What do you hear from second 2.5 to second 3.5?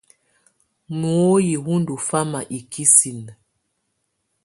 ikisinǝ.